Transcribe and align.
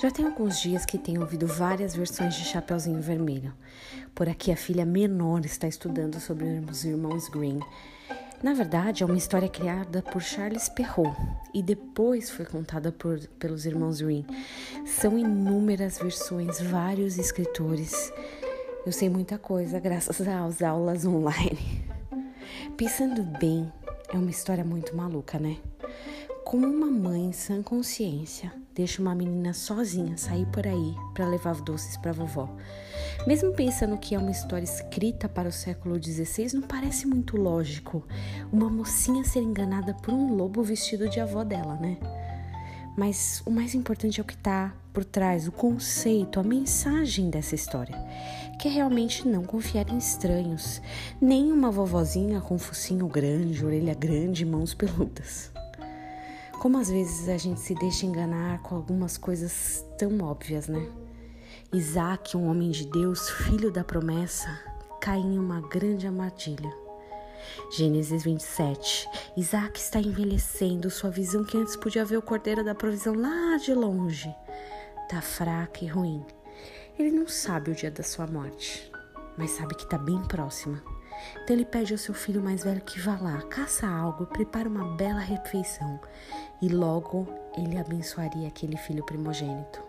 Já 0.00 0.10
tem 0.10 0.24
alguns 0.24 0.58
dias 0.58 0.86
que 0.86 0.96
tenho 0.96 1.20
ouvido 1.20 1.46
várias 1.46 1.94
versões 1.94 2.34
de 2.34 2.42
Chapeuzinho 2.46 3.02
Vermelho. 3.02 3.52
Por 4.14 4.30
aqui, 4.30 4.50
a 4.50 4.56
filha 4.56 4.86
menor 4.86 5.44
está 5.44 5.68
estudando 5.68 6.18
sobre 6.18 6.46
os 6.46 6.86
irmãos 6.86 7.28
Green. 7.28 7.60
Na 8.42 8.54
verdade, 8.54 9.02
é 9.02 9.06
uma 9.06 9.18
história 9.18 9.46
criada 9.46 10.00
por 10.00 10.22
Charles 10.22 10.70
Perrault 10.70 11.14
e 11.52 11.62
depois 11.62 12.30
foi 12.30 12.46
contada 12.46 12.90
por, 12.90 13.18
pelos 13.38 13.66
irmãos 13.66 14.00
Green. 14.00 14.24
São 14.86 15.18
inúmeras 15.18 15.98
versões, 15.98 16.62
vários 16.62 17.18
escritores. 17.18 18.10
Eu 18.86 18.92
sei 18.92 19.10
muita 19.10 19.36
coisa 19.36 19.78
graças 19.78 20.18
às 20.26 20.62
aulas 20.62 21.04
online. 21.04 21.84
Pensando 22.74 23.22
bem, 23.38 23.70
é 24.08 24.16
uma 24.16 24.30
história 24.30 24.64
muito 24.64 24.96
maluca, 24.96 25.38
né? 25.38 25.58
Como 26.42 26.66
uma 26.66 26.90
mãe 26.90 27.34
sem 27.34 27.62
consciência 27.62 28.50
deixa 28.74 29.02
uma 29.02 29.14
menina 29.14 29.52
sozinha 29.52 30.16
sair 30.16 30.46
por 30.46 30.66
aí 30.66 30.94
para 31.14 31.26
levar 31.26 31.60
doces 31.60 31.96
para 31.96 32.12
vovó. 32.12 32.48
Mesmo 33.26 33.52
pensando 33.52 33.98
que 33.98 34.14
é 34.14 34.18
uma 34.18 34.30
história 34.30 34.64
escrita 34.64 35.28
para 35.28 35.48
o 35.48 35.52
século 35.52 36.02
XVI, 36.02 36.54
não 36.54 36.62
parece 36.62 37.06
muito 37.06 37.36
lógico 37.36 38.04
uma 38.52 38.70
mocinha 38.70 39.24
ser 39.24 39.40
enganada 39.40 39.94
por 39.94 40.14
um 40.14 40.34
lobo 40.34 40.62
vestido 40.62 41.08
de 41.08 41.20
avó 41.20 41.44
dela, 41.44 41.76
né? 41.76 41.98
Mas 42.96 43.42
o 43.46 43.50
mais 43.50 43.74
importante 43.74 44.20
é 44.20 44.22
o 44.22 44.26
que 44.26 44.34
está 44.34 44.74
por 44.92 45.04
trás, 45.04 45.46
o 45.46 45.52
conceito, 45.52 46.40
a 46.40 46.42
mensagem 46.42 47.30
dessa 47.30 47.54
história, 47.54 47.96
que 48.58 48.68
é 48.68 48.70
realmente 48.70 49.26
não 49.26 49.44
confiar 49.44 49.88
em 49.88 49.98
estranhos, 49.98 50.82
nem 51.20 51.52
uma 51.52 51.70
vovozinha 51.70 52.40
com 52.40 52.58
focinho 52.58 53.06
grande, 53.06 53.64
orelha 53.64 53.94
grande 53.94 54.44
mãos 54.44 54.74
peludas. 54.74 55.52
Como 56.60 56.76
às 56.76 56.90
vezes 56.90 57.26
a 57.30 57.38
gente 57.38 57.58
se 57.58 57.74
deixa 57.74 58.04
enganar 58.04 58.60
com 58.60 58.74
algumas 58.74 59.16
coisas 59.16 59.82
tão 59.96 60.20
óbvias, 60.20 60.68
né? 60.68 60.92
Isaac, 61.72 62.36
um 62.36 62.50
homem 62.50 62.70
de 62.70 62.84
Deus, 62.84 63.30
filho 63.30 63.72
da 63.72 63.82
promessa, 63.82 64.46
cai 65.00 65.16
em 65.16 65.38
uma 65.38 65.62
grande 65.62 66.06
armadilha. 66.06 66.70
Gênesis 67.74 68.22
27. 68.24 69.08
Isaac 69.38 69.80
está 69.80 70.00
envelhecendo, 70.00 70.90
sua 70.90 71.08
visão 71.08 71.44
que 71.44 71.56
antes 71.56 71.76
podia 71.76 72.04
ver 72.04 72.18
o 72.18 72.22
cordeiro 72.22 72.62
da 72.62 72.74
provisão 72.74 73.14
lá 73.14 73.56
de 73.56 73.72
longe, 73.72 74.28
está 75.04 75.22
fraca 75.22 75.82
e 75.82 75.88
ruim. 75.88 76.22
Ele 76.98 77.10
não 77.10 77.26
sabe 77.26 77.70
o 77.70 77.74
dia 77.74 77.90
da 77.90 78.02
sua 78.02 78.26
morte, 78.26 78.92
mas 79.38 79.52
sabe 79.52 79.74
que 79.74 79.84
está 79.84 79.96
bem 79.96 80.20
próxima. 80.24 80.82
Então 81.42 81.56
ele 81.56 81.64
pede 81.64 81.92
ao 81.92 81.98
seu 81.98 82.14
filho 82.14 82.42
mais 82.42 82.64
velho 82.64 82.80
que 82.80 83.00
vá 83.00 83.18
lá, 83.20 83.42
caça 83.42 83.86
algo, 83.86 84.26
prepare 84.26 84.68
uma 84.68 84.96
bela 84.96 85.20
refeição 85.20 86.00
e 86.62 86.68
logo 86.68 87.26
ele 87.56 87.78
abençoaria 87.78 88.48
aquele 88.48 88.76
filho 88.76 89.04
primogênito. 89.04 89.82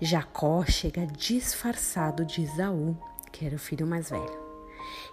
Jacó 0.00 0.64
chega 0.64 1.06
disfarçado 1.06 2.24
de 2.24 2.42
Isaú, 2.42 2.96
que 3.30 3.44
era 3.44 3.56
o 3.56 3.58
filho 3.58 3.86
mais 3.86 4.10
velho. 4.10 4.50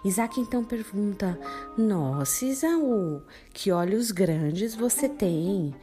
Isaac 0.04 0.40
então 0.40 0.64
pergunta: 0.64 1.38
Nossa, 1.76 2.44
Isaú, 2.46 3.22
que 3.52 3.70
olhos 3.70 4.10
grandes 4.10 4.74
você 4.74 5.08
tem. 5.08 5.74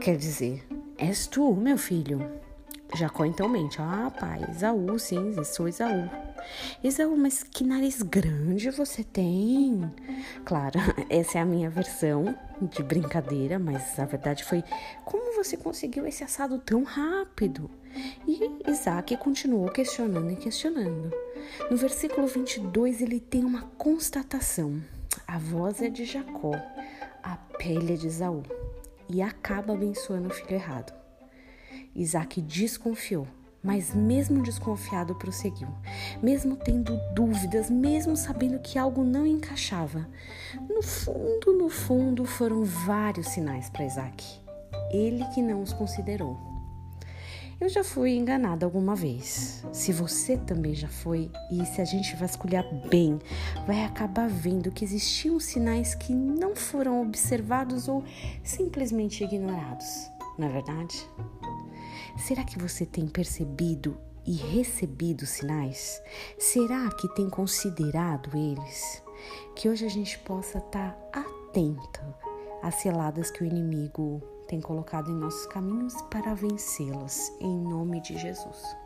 Quer 0.00 0.16
dizer, 0.16 0.66
és 0.96 1.26
tu, 1.26 1.54
meu 1.54 1.76
filho. 1.76 2.20
Jacó 2.94 3.24
então 3.24 3.48
mente: 3.48 3.76
Ah, 3.80 4.10
pai, 4.18 4.44
Isaú, 4.50 4.98
sim, 4.98 5.42
sou 5.44 5.68
Isaú. 5.68 6.08
Isaú, 6.82 7.16
mas 7.16 7.42
que 7.42 7.64
nariz 7.64 8.02
grande 8.02 8.70
você 8.70 9.02
tem? 9.02 9.90
Claro, 10.44 10.78
essa 11.08 11.38
é 11.38 11.40
a 11.40 11.44
minha 11.44 11.70
versão 11.70 12.36
de 12.60 12.82
brincadeira, 12.82 13.58
mas 13.58 13.98
a 13.98 14.04
verdade 14.04 14.44
foi: 14.44 14.62
como 15.04 15.34
você 15.34 15.56
conseguiu 15.56 16.06
esse 16.06 16.24
assado 16.24 16.58
tão 16.58 16.82
rápido? 16.82 17.70
E 18.26 18.70
Isaac 18.70 19.16
continuou 19.16 19.68
questionando 19.70 20.30
e 20.30 20.36
questionando. 20.36 21.12
No 21.70 21.76
versículo 21.76 22.26
22, 22.26 23.00
ele 23.00 23.20
tem 23.20 23.44
uma 23.44 23.62
constatação: 23.78 24.82
a 25.26 25.38
voz 25.38 25.80
é 25.80 25.88
de 25.88 26.04
Jacó, 26.04 26.52
a 27.22 27.36
pele 27.58 27.94
é 27.94 27.96
de 27.96 28.06
Isaú, 28.06 28.42
e 29.08 29.22
acaba 29.22 29.74
abençoando 29.74 30.28
o 30.28 30.32
filho 30.32 30.54
errado. 30.54 30.92
Isaac 31.94 32.40
desconfiou 32.42 33.26
mas, 33.64 33.94
mesmo 33.94 34.42
desconfiado, 34.42 35.14
prosseguiu. 35.14 35.68
Mesmo 36.22 36.54
tendo 36.54 37.00
dúvidas, 37.14 37.70
mesmo 37.70 38.14
sabendo 38.14 38.58
que 38.58 38.78
algo 38.78 39.02
não 39.02 39.26
encaixava. 39.26 40.06
No 40.68 40.82
fundo, 40.82 41.56
no 41.56 41.70
fundo, 41.70 42.26
foram 42.26 42.62
vários 42.62 43.28
sinais 43.28 43.70
para 43.70 43.86
Isaac. 43.86 44.22
Ele 44.92 45.24
que 45.34 45.40
não 45.40 45.62
os 45.62 45.72
considerou. 45.72 46.38
Eu 47.60 47.68
já 47.70 47.82
fui 47.82 48.14
enganada 48.14 48.66
alguma 48.66 48.94
vez. 48.94 49.64
Se 49.72 49.92
você 49.92 50.36
também 50.36 50.74
já 50.74 50.88
foi, 50.88 51.30
e 51.50 51.64
se 51.64 51.80
a 51.80 51.84
gente 51.84 52.14
vasculhar 52.16 52.66
bem, 52.90 53.18
vai 53.66 53.84
acabar 53.84 54.28
vendo 54.28 54.70
que 54.70 54.84
existiam 54.84 55.40
sinais 55.40 55.94
que 55.94 56.12
não 56.12 56.54
foram 56.54 57.00
observados 57.00 57.88
ou 57.88 58.04
simplesmente 58.42 59.24
ignorados. 59.24 60.10
Não 60.36 60.48
é 60.48 60.50
verdade? 60.50 61.08
Será 62.16 62.44
que 62.44 62.58
você 62.58 62.84
tem 62.86 63.06
percebido 63.06 63.96
e 64.26 64.34
recebido 64.34 65.26
sinais? 65.26 66.00
Será 66.38 66.90
que 66.90 67.08
tem 67.14 67.28
considerado 67.28 68.36
eles? 68.36 69.02
Que 69.54 69.68
hoje 69.68 69.84
a 69.84 69.90
gente 69.90 70.18
possa 70.20 70.58
estar 70.58 70.98
atento 71.12 72.00
às 72.62 72.76
seladas 72.76 73.30
que 73.30 73.42
o 73.42 73.46
inimigo 73.46 74.22
tem 74.48 74.60
colocado 74.60 75.10
em 75.10 75.14
nossos 75.14 75.46
caminhos 75.46 75.94
para 76.10 76.34
vencê-las, 76.34 77.32
em 77.40 77.58
nome 77.58 78.00
de 78.00 78.18
Jesus. 78.18 78.83